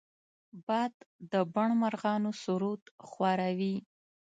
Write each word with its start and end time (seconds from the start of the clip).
باد 0.65 0.93
د 1.31 1.33
بڼ 1.53 1.69
مرغانو 1.81 2.31
سرود 2.43 2.83
خواره 3.09 3.49
وي 3.59 3.75